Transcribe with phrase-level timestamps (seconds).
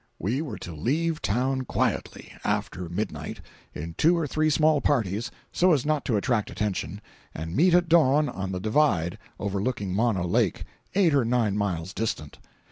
[0.17, 3.39] We were to leave town quietly, after midnight,
[3.75, 7.01] in two or three small parties, so as not to attract attention,
[7.35, 10.63] and meet at dawn on the "divide" overlooking Mono Lake,
[10.95, 12.39] eight or nine miles distant.